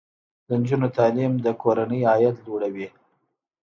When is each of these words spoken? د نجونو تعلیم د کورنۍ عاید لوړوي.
د 0.47 0.49
نجونو 0.61 0.87
تعلیم 0.97 1.33
د 1.45 1.47
کورنۍ 1.61 2.01
عاید 2.09 2.35
لوړوي. 2.45 2.87